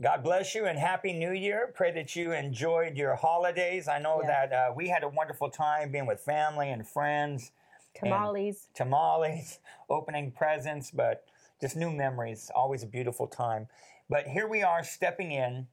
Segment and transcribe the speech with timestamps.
[0.00, 1.70] God bless you and Happy New Year.
[1.74, 3.86] Pray that you enjoyed your holidays.
[3.86, 4.46] I know Yeah.
[4.46, 7.52] that uh, we had a wonderful time being with family and friends.
[7.96, 8.68] and Tamales.
[8.72, 9.58] tamales,
[9.90, 11.24] opening presents, but
[11.60, 12.50] just new memories.
[12.54, 13.68] Always a beautiful time.
[14.08, 15.66] But here we are stepping in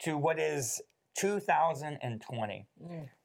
[0.00, 0.82] to what is
[1.16, 2.66] 2020.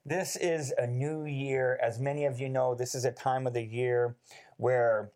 [0.05, 1.77] This is a new year.
[1.81, 4.15] As many of you know, this is a time of the year
[4.57, 5.11] where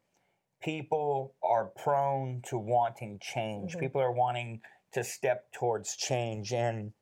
[0.62, 3.78] people are prone to wanting change.
[3.78, 4.62] People are wanting
[4.94, 6.54] to step towards change.
[6.54, 6.94] And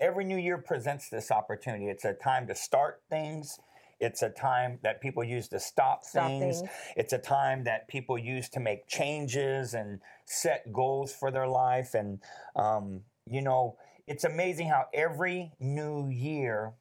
[0.00, 1.88] every new year presents this opportunity.
[1.88, 3.58] It's a time to start things.
[4.00, 6.60] It's a time that people use to stop, Stop things.
[6.60, 6.70] things.
[6.96, 11.94] It's a time that people use to make changes and set goals for their life.
[11.94, 12.20] And,
[12.56, 16.74] um, you know, it's amazing how every new year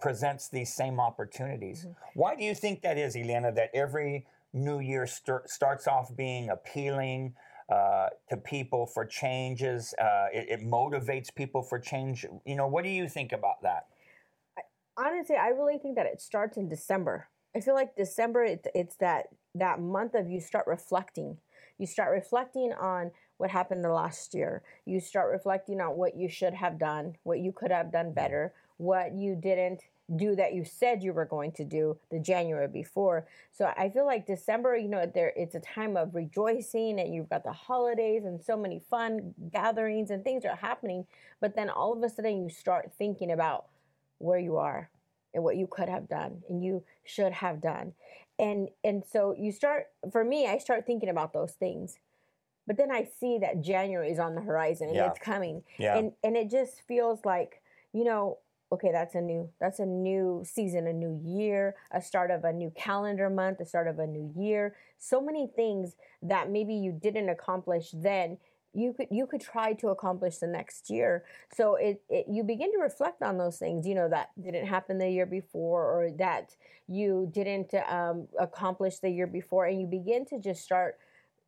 [0.00, 1.86] presents these same opportunities.
[2.14, 6.48] Why do you think that is, Elena, that every new year start, starts off being
[6.48, 7.34] appealing
[7.68, 9.94] uh, to people for changes?
[10.00, 12.26] Uh, it, it motivates people for change.
[12.44, 13.86] You know, what do you think about that?
[14.96, 17.28] honestly, I really think that it starts in December.
[17.54, 21.38] I feel like December, it's, it's that that month of you start reflecting.
[21.78, 24.62] You start reflecting on what happened the last year.
[24.84, 28.52] You start reflecting on what you should have done, what you could have done better,
[28.76, 29.82] what you didn't
[30.14, 33.26] do that you said you were going to do the January before.
[33.50, 37.28] So I feel like December, you know, there it's a time of rejoicing and you've
[37.28, 41.06] got the holidays and so many fun gatherings and things are happening,
[41.40, 43.66] but then all of a sudden you start thinking about
[44.18, 44.90] where you are
[45.34, 47.92] and what you could have done and you should have done
[48.38, 51.98] and and so you start for me i start thinking about those things
[52.66, 55.10] but then i see that january is on the horizon and Yeah.
[55.10, 55.98] it's coming Yeah.
[55.98, 57.60] and and it just feels like
[57.92, 58.38] you know
[58.72, 62.52] okay that's a new that's a new season a new year a start of a
[62.52, 64.74] new calendar month a start of a new year.
[64.98, 68.38] So many things that maybe you didn't accomplish then
[68.74, 71.24] you could you could try to accomplish the next year.
[71.54, 74.98] So it, it you begin to reflect on those things you know that didn't happen
[74.98, 76.54] the year before or that
[76.86, 80.98] you didn't um, accomplish the year before and you begin to just start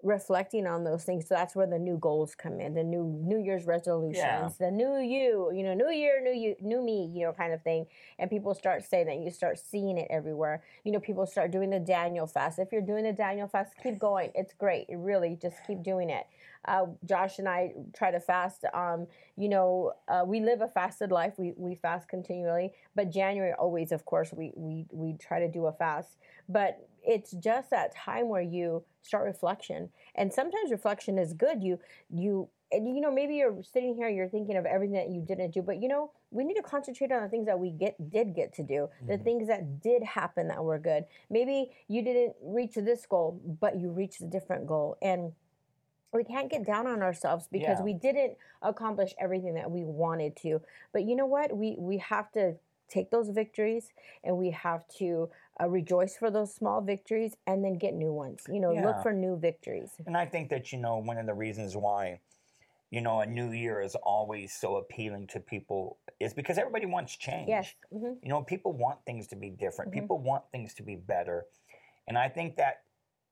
[0.02, 3.38] reflecting on those things so that's where the new goals come in the new new
[3.38, 7.32] year's resolutions the new you you know new year new you new me you know
[7.32, 7.84] kind of thing
[8.18, 11.70] and people start saying that you start seeing it everywhere you know people start doing
[11.70, 15.56] the daniel fast if you're doing the daniel fast keep going it's great really just
[15.66, 16.26] keep doing it
[16.64, 18.64] uh, Josh and I try to fast.
[18.74, 21.34] Um, you know, uh, we live a fasted life.
[21.38, 25.66] We, we fast continually, but January always, of course, we, we we try to do
[25.66, 26.16] a fast.
[26.48, 31.62] But it's just that time where you start reflection, and sometimes reflection is good.
[31.62, 31.80] You
[32.10, 35.52] you and you know maybe you're sitting here, you're thinking of everything that you didn't
[35.52, 38.34] do, but you know we need to concentrate on the things that we get did
[38.34, 39.24] get to do, the mm-hmm.
[39.24, 41.04] things that did happen that were good.
[41.30, 45.32] Maybe you didn't reach this goal, but you reached a different goal, and
[46.12, 47.84] we can't get down on ourselves because Yeah.
[47.84, 50.60] we didn't accomplish everything that we wanted to.
[50.92, 51.56] But you know what?
[51.56, 52.56] We we have to
[52.88, 53.90] take those victories
[54.24, 58.44] and we have to uh, rejoice for those small victories and then get new ones.
[58.50, 58.86] You know, Yeah.
[58.86, 59.90] look for new victories.
[60.06, 62.20] And I think that, you know, one of the reasons why,
[62.90, 67.16] you know, a new year is always so appealing to people is because everybody wants
[67.16, 67.48] change.
[67.48, 67.74] Yes.
[67.92, 69.92] hmm You know, people want things to be different.
[69.92, 71.46] People want things to be better.
[72.06, 72.82] And I think that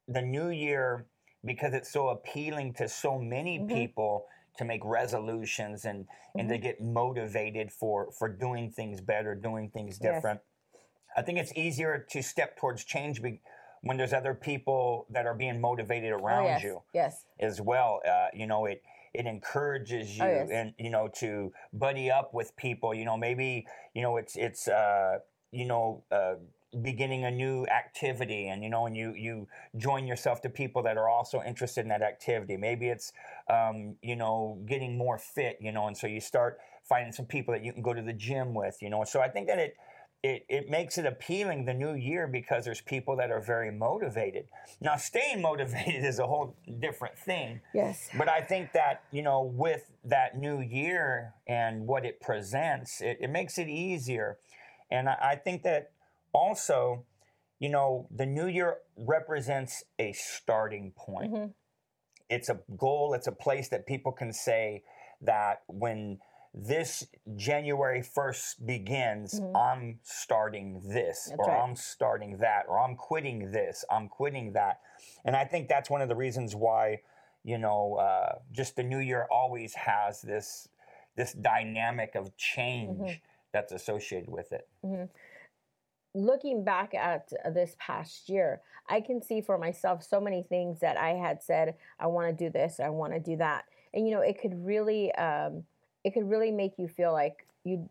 [0.08, 1.06] the new year,
[1.44, 3.68] because it's so appealing to so many Mhm.
[3.68, 4.26] people
[4.58, 9.98] to make resolutions and, and to get motivated for, for doing things better, doing things
[10.02, 10.14] Yes.
[10.16, 10.40] different,
[11.16, 13.40] I think it's easier to step towards change be,
[13.82, 16.62] when there's other people that are being motivated Oh, around yes.
[16.62, 17.24] you Yes.
[17.40, 18.00] as well.
[18.06, 18.82] Uh, you know, it
[19.14, 20.48] it encourages you Oh, yes.
[20.52, 22.92] and you know to buddy up with people.
[22.94, 25.18] You know, maybe you know it's it's uh,
[25.52, 26.04] you know.
[26.10, 26.34] Uh,
[26.82, 30.96] beginning a new activity and you know and you you join yourself to people that
[30.96, 33.12] are also interested in that activity maybe it's
[33.48, 36.58] um, you know getting more fit you know and so you start
[36.88, 39.28] finding some people that you can go to the gym with you know so i
[39.28, 39.76] think that it
[40.22, 44.46] it, it makes it appealing the new year because there's people that are very motivated
[44.80, 48.08] now staying motivated is a whole different thing Yes.
[48.16, 53.18] but I think that, you know, with that new year and what it presents, it,
[53.20, 54.38] it makes it easier.
[54.90, 55.90] And I, I think that
[56.36, 57.04] also,
[57.58, 61.32] you know, the new year represents a starting point.
[61.32, 61.54] Mhm.
[62.28, 64.82] It's a goal, it's a place that people can say
[65.22, 66.20] that when
[66.52, 67.06] this
[67.36, 69.56] January 1st begins, Mhm.
[69.56, 71.62] I'm starting this, That's or right.
[71.62, 74.80] I'm starting that, or I'm quitting this, I'm quitting that.
[75.24, 77.02] And I think that's one of the reasons why,
[77.44, 80.68] you know, uh, just the new year always has this
[81.14, 83.20] this dynamic of change Mhm.
[83.50, 84.68] that's associated with it.
[86.16, 90.96] Looking back at this past year, I can see for myself so many things that
[90.96, 93.64] I had said, I want to do this, I want to do that.
[93.94, 95.64] and you know it could really um,
[96.04, 97.88] it could really make you feel like you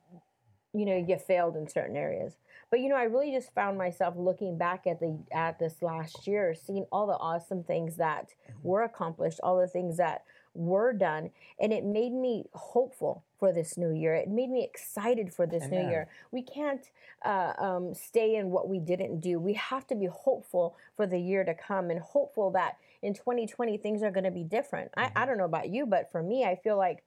[0.73, 2.37] you know you failed in certain areas
[2.69, 6.27] but you know i really just found myself looking back at the at this last
[6.27, 10.23] year seeing all the awesome things that were accomplished all the things that
[10.55, 14.15] were done and it made me hopeful for this new year.
[14.15, 15.85] It made me excited for this Amen.
[15.85, 16.07] new year.
[16.31, 16.89] We can't
[17.23, 19.39] uh, um, stay in what we didn't do.
[19.39, 23.77] We have to be hopeful for the year to come and hopeful that in 2020
[23.77, 24.91] things are going to be different.
[24.97, 27.03] I, I don't know about you but for me i feel like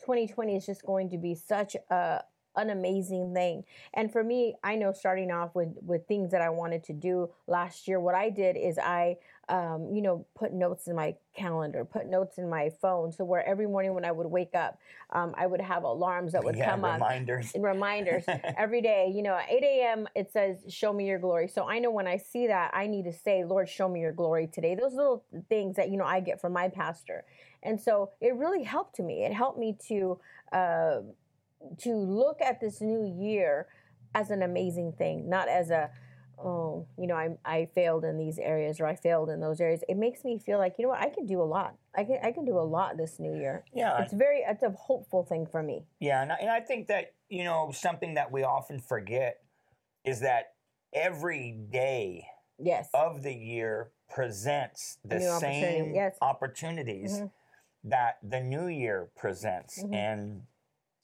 [0.00, 2.22] 2020 is just going to be such a
[2.56, 3.64] an amazing thing
[3.94, 7.28] and for me i know starting off with with things that i wanted to do
[7.46, 9.16] last year what i did is i
[9.48, 13.44] um, you know put notes in my calendar put notes in my phone so where
[13.44, 14.78] every morning when i would wake up
[15.10, 17.52] um, i would have alarms that would yeah, come up reminders.
[17.58, 18.24] reminders
[18.56, 19.12] every day.
[19.14, 20.08] You know, at 8 a.m.
[20.14, 21.48] it says, Show me your glory.
[21.48, 24.12] So I know when I see that, I need to say, Lord, show me your
[24.12, 24.74] glory today.
[24.74, 27.24] Those little things that, you know, I get from my pastor.
[27.62, 29.24] And so it really helped me.
[29.24, 30.18] It helped me to,
[30.52, 31.00] uh,
[31.78, 33.66] to look at this new year
[34.14, 35.90] as an amazing thing, not as a,
[36.38, 39.82] oh, you know, I, I failed in these areas or I failed in those areas.
[39.88, 41.76] It makes me feel like, you know what, I can do a lot.
[41.94, 43.64] I can, I can do a lot this new year.
[43.72, 45.84] Yeah, It's very, it's a hopeful thing for me.
[46.00, 49.42] Yeah, and I, and I think that you know something that we often forget
[50.04, 50.54] is that
[50.92, 52.26] every day
[52.62, 52.90] Yes.
[52.92, 56.16] of the year presents the new opportunity, same yes.
[56.20, 57.30] opportunities Mhm.
[57.84, 59.94] that the new year presents, Mhm.
[59.94, 60.46] and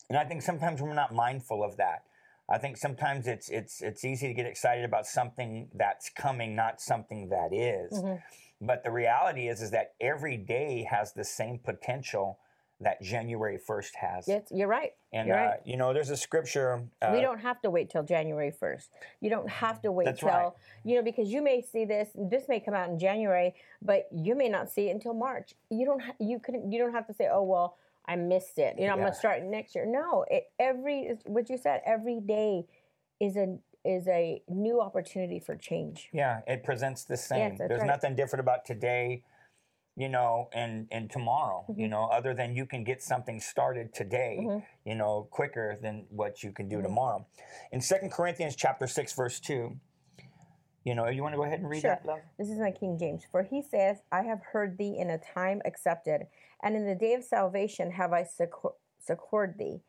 [0.09, 2.05] and I think sometimes we're not mindful of that.
[2.49, 6.81] I think sometimes it's it's it's easy to get excited about something that's coming, not
[6.81, 7.93] something that is.
[7.93, 8.23] Mhm.
[8.61, 12.39] But the reality is is that every day has the same potential
[12.79, 14.29] that January first has.
[14.29, 14.93] Yes, you're right.
[15.13, 15.61] And You're uh, right.
[15.65, 16.83] you know, there's a scripture.
[17.01, 18.89] Uh, we don't have to wait till January 1st.
[19.21, 20.53] You don't have to wait That's till, right.
[20.85, 24.35] you know, because you may see this, this may come out in January, but you
[24.35, 25.55] may not see it until March.
[25.71, 28.77] You don't, ha- you couldn't, you don't have to say, oh, well, I missed it.
[28.79, 29.85] You know, I'm gonna start next year.
[29.87, 32.67] No, it, every, what you said, every day
[33.21, 36.09] is a, is a new opportunity for change.
[36.13, 37.57] Yeah, it presents the same.
[37.57, 37.87] that's There's right.
[37.87, 39.23] nothing different about today,
[39.97, 41.81] you know, and and tomorrow, Mm-hmm.
[41.81, 44.63] you know, other than you can get something started today, Mhm.
[44.85, 46.83] you know, quicker than what you can do Mhm.
[46.85, 47.27] tomorrow.
[47.73, 49.77] In Second Corinthians chapter 6 verse 2,
[50.85, 51.91] you know, you want to go ahead and read Sure.
[51.91, 52.21] that, love?
[52.39, 53.25] This is my King James.
[53.25, 56.29] For he says, I have heard thee in a time accepted,
[56.63, 59.81] and in the day of salvation have I succor- succored thee.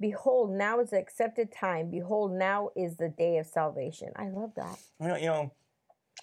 [0.00, 1.90] Behold, now is the accepted time.
[1.90, 4.12] Behold, now is the day of salvation.
[4.16, 4.78] I love that.
[5.00, 5.52] You know, you know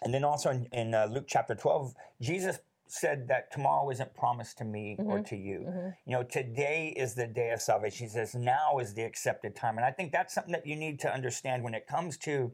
[0.01, 2.59] and then also in, in uh, Luke chapter 12, Jesus
[2.91, 5.25] said that tomorrow isn't promised to me or Mhm.
[5.27, 5.59] to you.
[5.59, 5.95] Mhm.
[6.05, 8.05] You know, today is the day of salvation.
[8.05, 9.77] He says, now is the accepted time.
[9.77, 12.53] And I think that's something that you need to understand when it comes to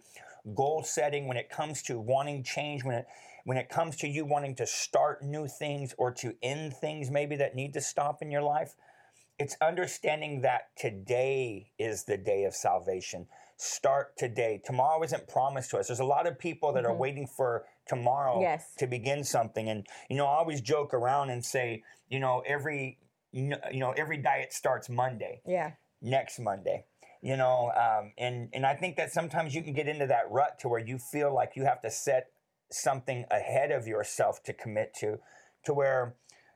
[0.54, 3.08] goal setting, when it comes to wanting change, when it
[3.46, 7.38] when it comes to you wanting to start new things or to end things maybe
[7.38, 8.76] that need to stop in your life.
[9.40, 13.30] It's understanding that today is the day of salvation.
[13.56, 14.58] Start today.
[14.64, 15.88] Tomorrow isn't promised to us.
[15.88, 16.98] There's a lot of people that are Mhm.
[16.98, 18.74] waiting for tomorrow Yes.
[18.78, 19.70] to begin something.
[19.70, 23.00] And you know, I always joke around and say, you know, every
[23.32, 25.72] you know every diet starts Monday, Yeah.
[26.02, 26.86] next Monday.
[27.22, 30.60] You know, um, and and I think that sometimes you can get into that rut
[30.60, 32.28] to where you feel like you have to set
[32.72, 35.20] something ahead of yourself to commit to,
[35.64, 36.16] to where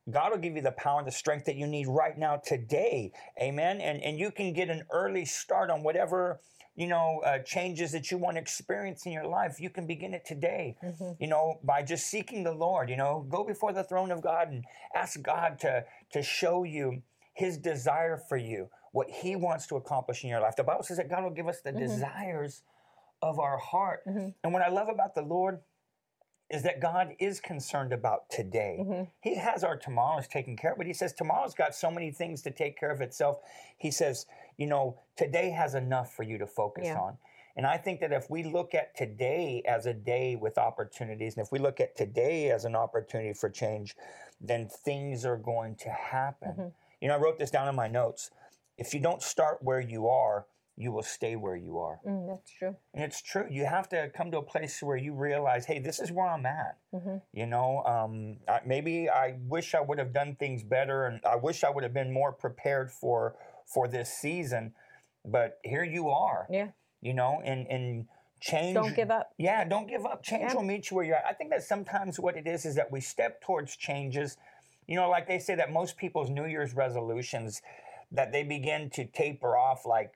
[0.09, 3.11] God will give you the power and the strength that you need right now today.
[3.39, 3.79] Amen.
[3.81, 6.39] And and you can get an early start on whatever
[6.75, 9.59] you know uh, changes that you want to experience in your life.
[9.59, 10.77] You can begin it today.
[10.83, 11.17] Mhm.
[11.19, 12.89] You know, by just seeking the Lord.
[12.89, 14.65] You know, go before the throne of God and
[14.95, 17.03] ask God to to show you
[17.33, 20.55] His desire for you, what He wants to accomplish in your life.
[20.55, 21.79] The Bible says that God will give us the Mhm.
[21.79, 22.63] desires
[23.21, 24.03] of our heart.
[24.07, 24.33] Mhm.
[24.43, 25.61] And what I love about the Lord
[26.51, 28.77] is that God is concerned about today.
[28.81, 29.07] Mhm.
[29.21, 32.41] He has our tomorrows taken care of, but he says tomorrow's got so many things
[32.41, 33.41] to take care of itself.
[33.77, 34.25] He says,
[34.57, 36.99] you know, today has enough for you to focus Yeah.
[36.99, 37.17] on.
[37.55, 41.45] And I think that if we look at today as a day with opportunities, and
[41.45, 43.95] if we look at today as an opportunity for change,
[44.41, 46.53] then things are going to happen.
[46.55, 46.73] Mhm.
[46.99, 48.29] You know, I wrote this down in my notes.
[48.77, 50.47] If you don't start where you are,
[50.81, 51.99] you will stay where you are.
[52.05, 52.75] Mm, that's true.
[52.93, 53.45] And it's true.
[53.49, 56.45] You have to come to a place where you realize, hey, this is where I'm
[56.45, 56.77] at.
[56.91, 61.21] hmm You know, um, I, maybe I wish I would have done things better, and
[61.25, 63.35] I wish I would have been more prepared for
[63.73, 64.73] for this season.
[65.23, 66.47] But here you are.
[66.49, 66.69] Yeah.
[67.01, 68.07] You know, and and
[68.39, 68.73] change.
[68.73, 69.33] Don't give up.
[69.37, 70.23] Yeah, don't give up.
[70.23, 70.55] Change Yeah.
[70.55, 71.25] will meet you where you're at.
[71.25, 74.37] I think that sometimes what it is is that we step towards changes.
[74.87, 77.61] You know, like they say that most people's New Year's resolutions
[78.11, 80.11] that they begin to taper off like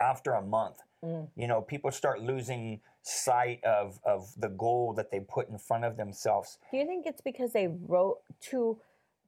[0.00, 0.80] after a month.
[1.04, 1.28] Mm.
[1.36, 5.84] You know, people start losing sight of of the goal that they put in front
[5.84, 6.58] of themselves.
[6.70, 8.78] Do you think it's because they wrote too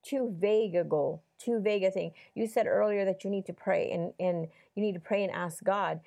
[0.03, 2.13] too vague a goal, too vague a thing.
[2.35, 5.33] You said earlier that you need to pray and, and you need to pray and
[5.33, 6.01] ask God.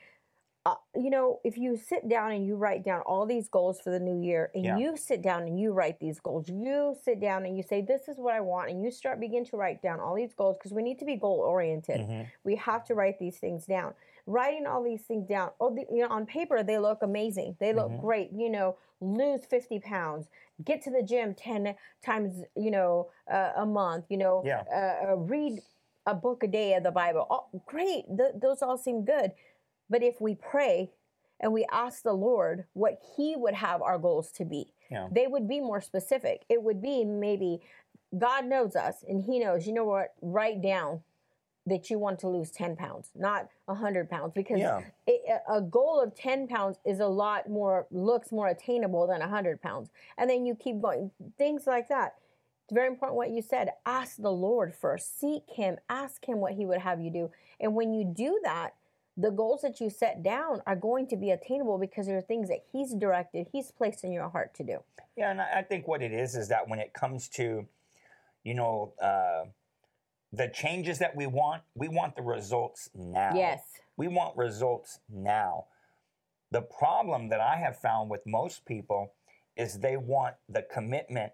[0.65, 3.91] Uh, you know, if you sit down and you write down all these goals for
[3.91, 4.77] the new year, and Yeah.
[4.77, 8.07] you sit down and you write these goals, you sit down and you say, "This
[8.07, 10.73] is what I want," and you start begin to write down all these goals because
[10.73, 12.01] we need to be goal oriented.
[12.01, 12.27] Mhm.
[12.43, 13.95] We have to write these things down.
[14.29, 17.57] Writing all these things down, oh, the, you know, on paper they look amazing.
[17.59, 17.99] They look Mhm.
[17.99, 18.31] great.
[18.31, 20.29] You know, lose fifty pounds,
[20.63, 24.05] get to the gym ten times, you know, uh, a month.
[24.09, 24.63] You know, Yeah.
[24.71, 25.63] uh, uh, read
[26.05, 27.25] a book a day of the Bible.
[27.31, 29.33] Oh, great, Th- those all seem good.
[29.89, 30.91] But if we pray
[31.39, 35.07] and we ask the Lord what He would have our goals to be, Yeah.
[35.11, 36.45] they would be more specific.
[36.49, 37.61] It would be maybe
[38.15, 41.03] God knows us and He knows, you know what, write down
[41.69, 44.81] that you want to lose 10 pounds, not 100 pounds, because Yeah.
[45.07, 49.61] it, a goal of 10 pounds is a lot more, looks more attainable than 100
[49.61, 49.89] pounds.
[50.17, 52.15] And then you keep going, things like that.
[52.65, 53.71] It's very important what you said.
[53.85, 57.31] Ask the Lord first, seek Him, ask Him what He would have you do.
[57.59, 58.75] And when you do that,
[59.17, 62.63] the goals that you set down are going to be attainable because they're things that
[62.71, 64.83] He's directed, He's placed in your heart to do.
[65.15, 67.67] Yeah, and I I think what it is is that when it comes to,
[68.43, 69.45] you know, uh,
[70.31, 73.31] the changes that we want, we want the results now.
[73.35, 73.61] Yes.
[73.97, 75.65] We want results now.
[76.51, 79.13] The problem that I have found with most people
[79.55, 81.33] is they want the commitment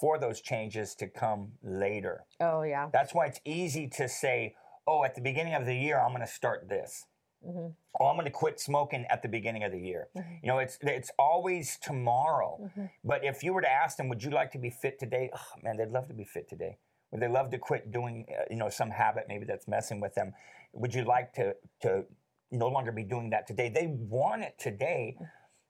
[0.00, 2.24] for those changes to come later.
[2.40, 2.88] Oh, yeah.
[2.92, 4.54] That's why it's easy to say,
[4.86, 7.06] oh, at the beginning of the year, I'm going to start this.
[7.44, 7.68] hmm
[8.00, 10.08] Oh, I'm going to quit smoking at the beginning of the year.
[10.16, 10.38] Mhm.
[10.42, 12.70] You know, it's it's always tomorrow.
[12.74, 15.28] hmm But if you were to ask them, would you like to be fit today?
[15.32, 16.78] Oh, man, they'd love to be fit today.
[17.12, 20.14] Would they love to quit doing, uh, you know, some habit maybe that's messing with
[20.14, 20.32] them?
[20.72, 22.04] Would you like to to
[22.50, 23.68] no longer be doing that today?
[23.68, 25.16] They want it today,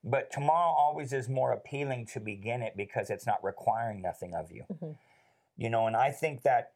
[0.04, 4.50] but tomorrow always is more appealing to begin it because it's not requiring nothing of
[4.52, 4.64] you.
[4.72, 4.96] Mhm.
[5.56, 6.72] You know, and I think that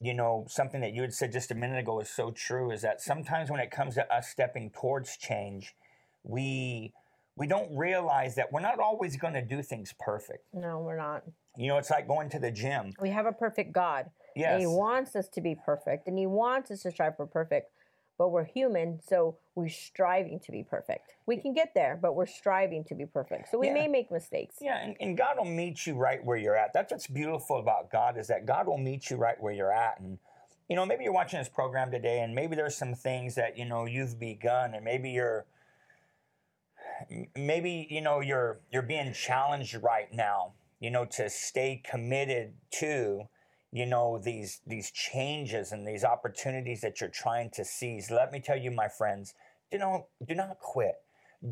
[0.00, 2.80] you know something that you had said just a minute ago is so true is
[2.80, 5.76] that sometimes when it comes to us stepping towards change,
[6.22, 6.94] we
[7.40, 10.44] we don't realize that we're not always going to do things perfect.
[10.52, 11.24] No, we're not.
[11.56, 12.92] You know, it's like going to the gym.
[13.00, 14.10] We have a perfect God.
[14.36, 14.52] Yes.
[14.52, 17.72] And He wants us to be perfect and He wants us to strive for perfect.
[18.18, 21.14] But we're human, so we're striving to be perfect.
[21.24, 23.50] We can get there, but we're striving to be perfect.
[23.50, 23.72] So we Yeah.
[23.72, 24.56] may make mistakes.
[24.60, 26.74] Yeah, and, and God will meet you right where you're at.
[26.74, 29.98] That's what's beautiful about God is that God will meet you right where you're at.
[30.00, 30.18] And
[30.68, 33.64] you know, maybe you're watching this program today, and maybe there's some things that you
[33.64, 35.46] know you've begun, and maybe you're
[37.36, 40.52] maybe you know you're you're being challenged right now.
[40.80, 43.22] You know, to stay committed to
[43.72, 48.10] you know these these changes and these opportunities that you're trying to seize.
[48.10, 49.34] Let me tell you, my friends,
[49.70, 50.94] do not do not quit.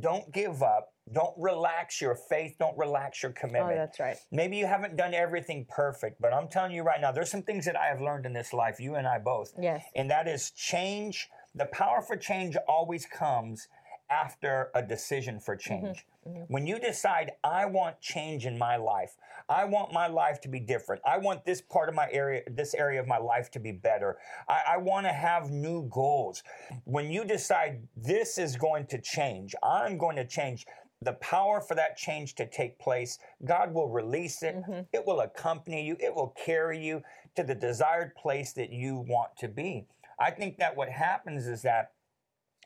[0.01, 0.93] Don't give up.
[1.11, 2.57] Don't relax your faith.
[2.59, 3.89] Don't relax your commitment Oh, commitment.
[3.91, 4.17] that's right.
[4.31, 7.65] Maybe you haven't done everything perfect, but I'm telling you right now, there's some things
[7.65, 9.55] that I have learned in this life, you and I both.
[9.59, 9.83] Yes.
[9.97, 11.31] And that is change.
[11.55, 13.69] The power for change always comes
[14.11, 15.75] after a decision for mm-hmm.
[15.75, 15.87] Mm-hmm.
[15.87, 16.05] change.
[16.49, 19.17] When you decide, I want change in my life,
[19.49, 21.01] I want my life to be different.
[21.07, 24.19] I want this part of my area, this area of my life to be better.
[24.49, 26.43] I, I want to have new goals.
[26.85, 30.67] When you decide this is going to change, I'm going to change,
[31.01, 34.57] the power for that change to take place, God will release it.
[34.57, 34.81] Mm-hmm.
[34.93, 35.97] It will accompany you.
[36.01, 37.03] It will carry you
[37.37, 39.87] to the desired place that you want to be.
[40.21, 41.93] I think that what happens is that,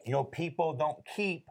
[0.04, 1.48] you know, people don't keep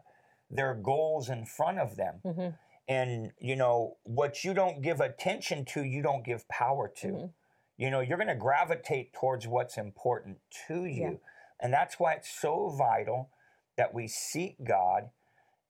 [0.50, 2.20] their goals in front of them.
[2.24, 2.58] Mhm.
[2.88, 7.08] And, you know, what you don't give attention to, you don't give power to.
[7.08, 7.32] Mhm.
[7.76, 11.02] You know, you're going to gravitate towards what's important to you.
[11.12, 11.16] Yeah.
[11.60, 13.30] And that's why it's so vital
[13.76, 15.10] that we seek God,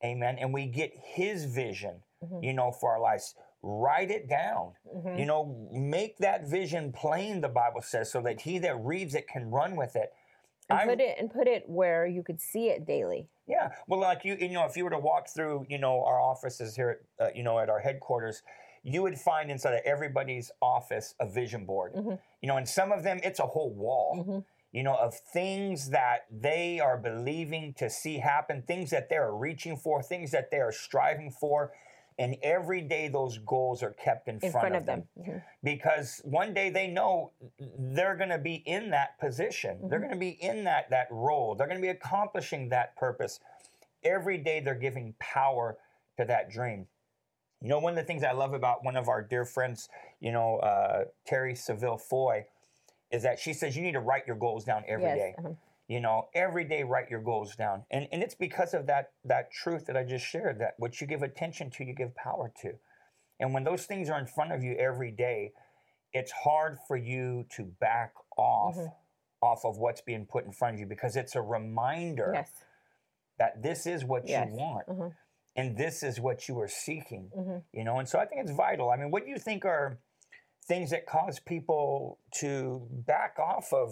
[0.03, 2.43] amen, and we get His vision, Mhm.
[2.43, 3.37] you know, for our lives.
[3.63, 4.75] Write it down.
[4.93, 5.19] Mhm.
[5.21, 9.29] You know, make that vision plain, the Bible says, so that he that reads it
[9.29, 10.13] can run with it.
[10.73, 13.29] And I'm- put it and put it where you could see it daily.
[13.47, 16.21] Yeah, well, like you, you know, if you were to walk through, you know, our
[16.21, 18.43] offices here, at, uh, you know, at our headquarters,
[18.85, 21.93] you would find inside of everybody's office a vision board.
[21.95, 22.19] Mhm.
[22.41, 24.25] You know, and some of them, it's a whole wall.
[24.27, 24.45] Mhm.
[24.73, 29.35] You know, of things that they are believing to see happen, things that they are
[29.35, 31.73] reaching for, things that they are striving for,
[32.23, 35.03] and every day those goals are kept in, in front of them.
[35.19, 35.43] Mhm.
[35.65, 37.33] because one day they know
[37.97, 40.03] they're going to be in that position they're Mhm.
[40.03, 43.41] going to be in that that role they're going to be accomplishing that purpose
[44.05, 45.77] every day they're giving power
[46.17, 46.87] to that dream
[47.61, 49.89] you know one of the things i love about one of our dear friends
[50.21, 52.47] you know uh, Terri Savelle Foy
[53.11, 55.19] is that she says you need to write your goals down every yes.
[55.19, 55.35] day.
[55.39, 55.55] uh-huh.
[55.93, 59.51] You know every day write your goals down and and it's because of that that
[59.53, 62.71] truth that i just shared that what you give attention to you give power to
[63.41, 65.53] and when those things are in front of you every day
[66.15, 68.93] it's hard for you to back off Mhm.
[69.43, 72.51] off of what's being put in front of you because it's a reminder Yes.
[73.39, 74.49] that this is what Yes.
[74.49, 75.15] you want Mhm.
[75.57, 78.57] and this is what you are seeking hmm you know and so i think it's
[78.67, 79.99] vital i mean what do you think are
[80.73, 83.89] things that cause people to back off of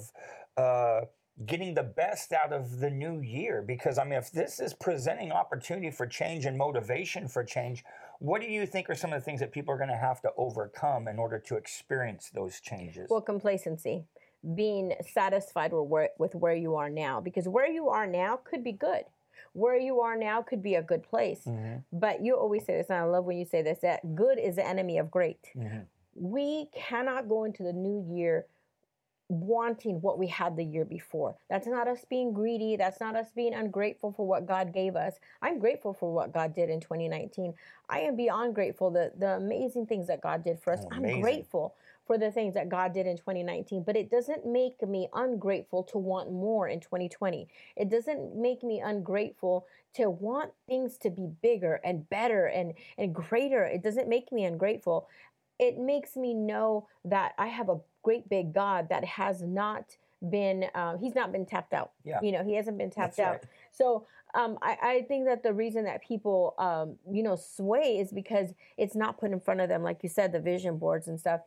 [0.56, 1.00] uh,
[1.46, 5.32] getting the best out of the new year because i mean if this is presenting
[5.32, 7.82] opportunity for change and motivation for change
[8.18, 10.20] what do you think are some of the things that people are going to have
[10.20, 14.04] to overcome in order to experience those changes Well, complacency,
[14.54, 18.62] being satisfied with where, with where you are now, because where you are now could
[18.62, 19.04] be good.
[19.54, 21.44] Where you are now could be a good place.
[21.46, 24.38] Mhm, But you always say this, and I love when you say this that good
[24.38, 25.50] is the enemy of great.
[25.56, 25.86] mhm.
[26.14, 28.46] We cannot go into the new year
[29.30, 31.36] wanting what we had the year before.
[31.48, 32.76] That's not us being greedy.
[32.76, 35.14] That's not us being ungrateful for what God gave us.
[35.40, 37.54] I'm grateful for what God did in 2019.
[37.88, 40.84] I am beyond grateful the the amazing things that God did for us.
[40.84, 44.82] Oh, I'm grateful for the things that God did in 2019, but it doesn't make
[44.82, 47.46] me ungrateful to want more in 2020.
[47.76, 53.14] It doesn't make me ungrateful to want things to be bigger and better and and
[53.14, 53.64] greater.
[53.64, 55.08] It doesn't make me ungrateful.
[55.60, 59.96] It makes me know that I have a great big God that has not
[60.30, 61.92] been um, he's not been tapped out.
[62.04, 62.18] Yeah.
[62.22, 63.32] You know, he hasn't been tapped That's out.
[63.32, 63.44] right.
[63.72, 68.12] So um, I, I think that the reason that people, um, you know, sway is
[68.12, 71.18] because it's not put in front of them, like you said, the vision boards and
[71.18, 71.40] stuff.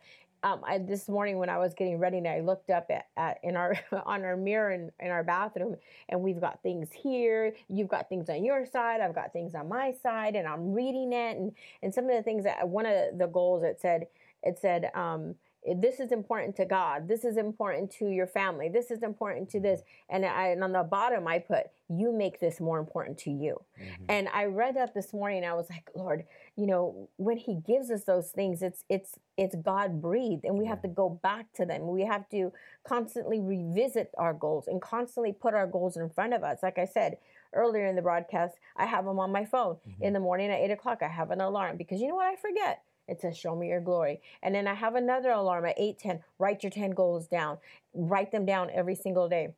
[0.43, 3.39] Um, I, this morning when I was getting ready, and I looked up at, at
[3.43, 5.75] in our on our mirror in, in our bathroom,
[6.09, 7.53] and we've got things here.
[7.69, 8.99] You've got things on your side.
[8.99, 11.37] I've got things on my side, and I'm reading it.
[11.37, 14.07] And and some of the things that one of the goals it said
[14.43, 15.35] it said um,
[15.77, 17.07] this is important to God.
[17.07, 18.67] This is important to your family.
[18.67, 19.81] This is important to this.
[20.09, 23.61] And I and on the bottom I put you make this more important to you.
[23.79, 24.05] Mhm.
[24.09, 25.43] And I read that this morning.
[25.43, 29.17] and I was like, Lord, you know, when He gives us those things, it's it's
[29.37, 31.87] it's God breathed, and we have to go back to them.
[31.87, 32.51] We have to
[32.87, 36.59] constantly revisit our goals and constantly put our goals in front of us.
[36.61, 37.17] Like I said
[37.53, 40.03] earlier in the broadcast, I have them on my phone Mm-hmm.
[40.03, 41.01] in the morning at eight o'clock.
[41.01, 42.83] I have an alarm because you know what I forget.
[43.07, 46.23] It says, "Show me your glory," and then I have another alarm at eight ten.
[46.39, 47.57] Write your ten goals down.
[47.93, 49.55] Write them down every single day.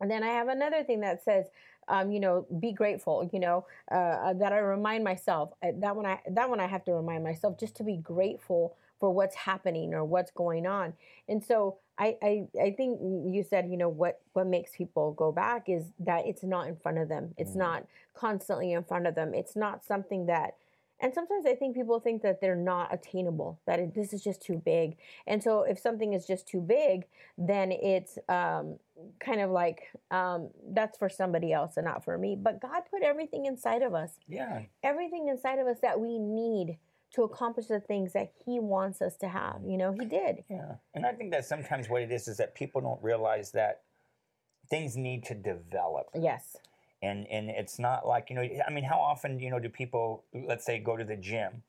[0.00, 1.46] And then I have another thing that says,
[1.90, 3.28] um, you know, be grateful.
[3.32, 6.06] You know, uh, uh, that I remind myself uh, that one.
[6.06, 9.94] I that one I have to remind myself just to be grateful for what's happening
[9.94, 10.94] or what's going on.
[11.28, 15.32] And so I, I I think you said, you know, what what makes people go
[15.32, 17.34] back is that it's not in front of them.
[17.38, 17.58] It's Mhm.
[17.66, 19.34] not constantly in front of them.
[19.34, 20.54] It's not something that.
[21.00, 24.42] And sometimes I think people think that they're not attainable, that it, this is just
[24.42, 24.96] too big.
[25.26, 27.06] And so if something is just too big,
[27.38, 28.78] then it's um,
[29.18, 32.36] kind of like um, that's for somebody else and not for me.
[32.36, 36.78] But God put everything inside of us, yeah everything inside of us that we need
[37.12, 39.60] to accomplish the things that He wants us to have.
[39.66, 40.44] You know, He did.
[40.48, 43.82] Yeah, and I think that sometimes what it is is that people don't realize that
[44.68, 46.56] things need to develop, Yes.
[47.02, 48.46] And and it's not like you know.
[48.66, 51.62] I mean, how often you know do people, let's say, go to the gym,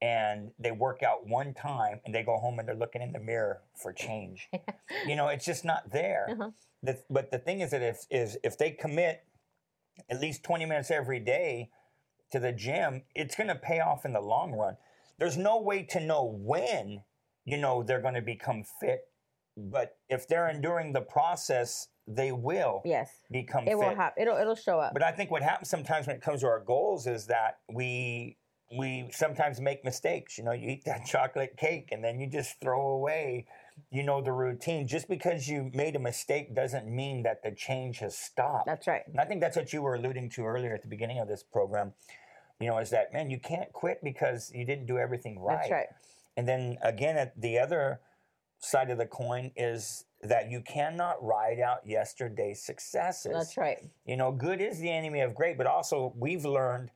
[0.00, 3.20] and they work out one time, and they go home and they're looking in the
[3.20, 4.48] mirror for change.
[5.06, 6.26] you know, it's just not there.
[6.30, 6.50] Uh-huh.
[6.82, 9.24] The, but the thing is that if is if they commit
[10.08, 11.70] at least twenty minutes every day
[12.30, 14.76] to the gym, it's going to pay off in the long run.
[15.18, 17.02] There's no way to know when,
[17.44, 19.08] you know, they're going to become fit,
[19.56, 23.10] but if they're enduring the process, they will Yes.
[23.30, 23.78] become It fit.
[23.78, 24.22] will happen.
[24.22, 24.92] It'll it'll show up.
[24.92, 28.36] But I think what happens sometimes when it comes to our goals is that we
[28.76, 30.38] we sometimes make mistakes.
[30.38, 33.46] You know, you eat that chocolate cake and then you just throw away,
[33.90, 34.86] you know, the routine.
[34.86, 38.66] Just because you made a mistake doesn't mean that the change has stopped.
[38.66, 39.02] That's right.
[39.08, 41.42] And I think that's what you were alluding to earlier at the beginning of this
[41.42, 41.94] program.
[42.60, 45.58] You know, is that man, you can't quit because you didn't do everything right.
[45.62, 45.86] That's right.
[46.36, 48.00] And then again, at the other
[48.58, 53.32] side of the coin is that you cannot ride out yesterday's successes.
[53.32, 53.78] That's right.
[54.04, 56.90] You know, good is the enemy of great, but also we've learned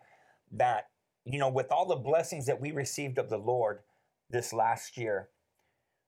[0.53, 0.89] that,
[1.25, 3.81] you know, with all the blessings that we received of the Lord
[4.31, 5.31] this last year,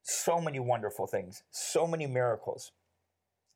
[0.03, 2.73] so many wonderful things, so many miracles,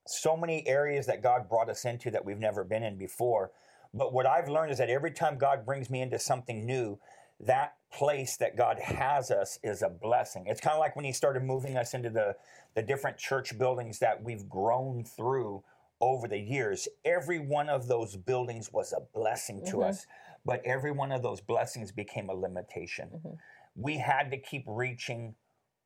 [0.07, 3.53] so many areas that God brought us into that we've never been in before.
[3.93, 6.99] But what I've learned is that every time God brings me into something new,
[7.41, 10.45] that place that God has us is a blessing.
[10.47, 12.37] It's kind of like when He started moving us into the,
[12.75, 15.63] the different church buildings that we've grown through
[16.01, 16.89] over the years.
[17.05, 19.89] Every one of those buildings was a blessing to Mhm.
[19.89, 20.07] us,
[20.45, 23.11] but every one of those blessings became a limitation.
[23.11, 23.39] Mhm.
[23.77, 25.35] We had to keep reaching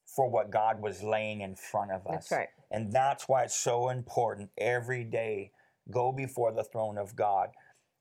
[0.06, 2.28] for what God was laying in front of us.
[2.28, 2.48] That's right.
[2.70, 5.52] And that's why it's so important every day
[5.90, 7.50] go before the throne of God.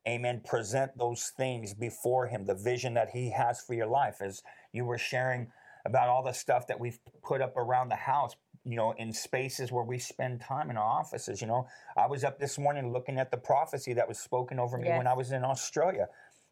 [0.08, 0.42] Amen.
[0.46, 4.22] Present those things before Him, the vision that He has for your life.
[4.22, 5.52] As you were sharing
[5.86, 8.36] about all the stuff that we've put up around the house,
[8.66, 11.42] you know, in spaces where we spend time in our offices.
[11.42, 14.78] You know, I was up this morning looking at the prophecy that was spoken over
[14.78, 16.08] me when I was in Australia.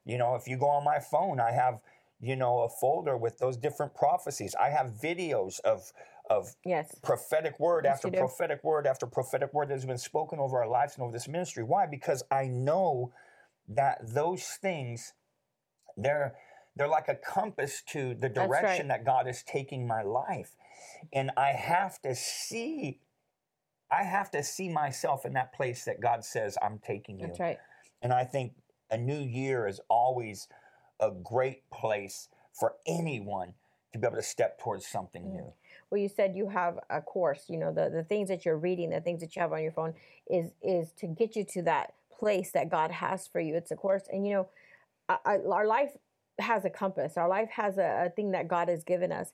[0.06, 1.80] You know, if you go on my phone, I have,
[2.22, 4.56] you know, a folder with those different prophecies.
[4.56, 5.92] I have videos of
[6.30, 6.96] of Yes.
[7.02, 10.68] prophetic word Yes, after prophetic word after prophetic word that has been spoken over our
[10.68, 11.64] lives and over this ministry.
[11.64, 11.86] Why?
[11.86, 13.12] Because I know
[13.76, 15.14] that those things
[15.98, 16.36] they're
[16.76, 18.62] they're like a compass to the That's right.
[18.62, 20.56] direction that God is taking my life.
[21.12, 23.00] And I have to see
[23.92, 27.28] I have to see myself in that place that God says I'm taking you.
[27.28, 27.60] That's right.
[28.02, 28.54] And I think
[28.90, 30.48] a new year is always
[31.00, 33.54] a great place for anyone
[33.92, 35.34] to be able to step towards something Mm.
[35.34, 35.54] new.
[35.90, 38.90] well you said you have a course you know the, the things that you're reading
[38.92, 39.94] the things that you have on your phone
[40.30, 43.76] is is to get you to that place that god has for you it's a
[43.76, 44.48] course and you know
[45.26, 45.90] our life
[46.38, 49.32] has a compass our life has a, thing that god has given us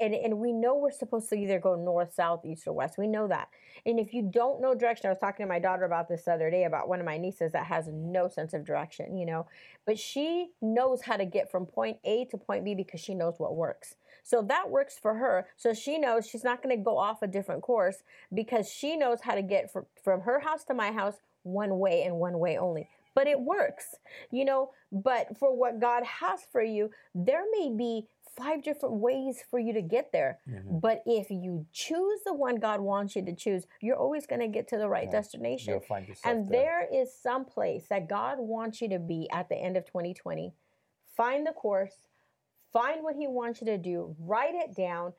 [0.00, 3.06] and, and we know we're supposed to either go north south east or west we
[3.06, 3.48] know that
[3.86, 6.32] and if you don't know direction i was talking to my daughter about this the
[6.32, 9.46] other day about one of my nieces that has no sense of direction you know
[9.86, 13.36] but she knows how to get from point a to point b because she knows
[13.38, 15.46] what works so that works for her.
[15.56, 19.18] So she knows she's not going to go off a different course because she knows
[19.22, 22.58] how to get from, from her house to my house one way and one way
[22.58, 22.88] only.
[23.14, 23.94] But it works,
[24.32, 24.70] you know.
[24.90, 29.72] But for what God has for you, there may be five different ways for you
[29.74, 30.40] to get there.
[30.48, 30.80] Mhm.
[30.80, 34.48] But if you choose the one God wants you to choose, you're always going to
[34.48, 35.12] get to the right Yeah.
[35.12, 35.74] destination.
[35.74, 36.88] You'll find yourself And there.
[36.90, 40.52] there is some place that God wants you to be at the end of 2020.
[41.16, 42.08] Find the course,
[42.72, 45.14] find what He wants you to do, write it down,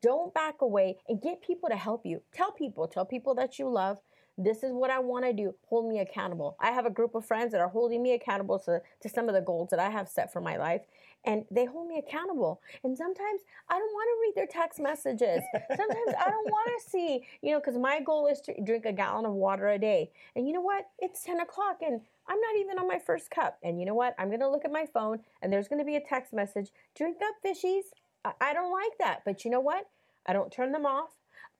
[0.00, 2.22] don't back away, and get people to help you.
[2.32, 4.00] Tell people, tell people that you love.
[4.38, 5.54] This is what I want to do.
[5.68, 6.56] Hold me accountable.
[6.60, 9.34] I have a group of friends that are holding me accountable to, to some of
[9.34, 10.82] the goals that I have set for my life,
[11.24, 12.60] and they hold me accountable.
[12.84, 15.42] And sometimes I don't want to read their text messages.
[15.70, 18.92] Sometimes I don't want to see, you know, because my goal is to drink a
[18.92, 20.10] gallon of water a day.
[20.36, 20.86] And you know what?
[20.98, 23.58] It's 10 o'clock and I'm not even on my first cup.
[23.62, 24.14] And you know what?
[24.18, 26.70] I'm going to look at my phone and there's going to be a text message
[26.94, 27.84] drink up, fishies.
[28.24, 29.22] I, I don't like that.
[29.24, 29.88] But you know what?
[30.26, 31.10] I don't turn them off.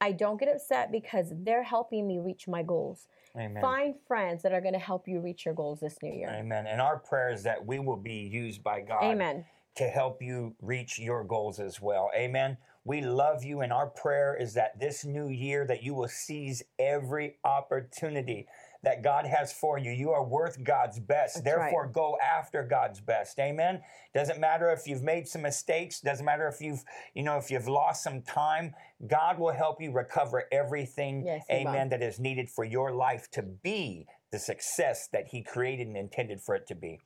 [0.00, 3.06] I don't get upset because they're helping me reach my goals.
[3.36, 3.62] Amen.
[3.62, 6.28] Find friends that are going to help you reach your goals this new year.
[6.28, 6.66] Amen.
[6.66, 9.44] And our prayer is that we will be used by God Amen.
[9.76, 12.10] to help you reach your goals as well.
[12.16, 12.56] Amen.
[12.84, 16.62] We love you, and our prayer is that this new year that you will seize
[16.78, 18.46] every opportunity
[18.86, 19.90] that God has for you.
[19.90, 21.34] You are worth God's best.
[21.34, 23.36] That's Therefore, go after God's best.
[23.40, 23.82] Amen.
[24.14, 27.66] Doesn't matter if you've made some mistakes, doesn't matter if you've, you know, if you've
[27.66, 28.74] lost some time.
[29.04, 33.42] God will help you recover everything, Yes, amen, that is needed for your life to
[33.42, 37.00] be the success that He created and intended for it to be.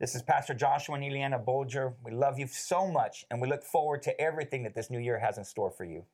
[0.00, 1.94] This is Pastor Joshua and Eliana Bolger.
[2.04, 5.20] We love you so much, and we look forward to everything that this new year
[5.20, 6.04] has in store for you.